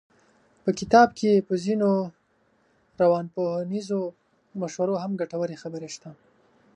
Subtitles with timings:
[0.63, 1.89] په کتاب کې په ځينو
[3.01, 4.01] روانپوهنیزو
[4.61, 6.09] مشورو هم ګټورې خبرې شته.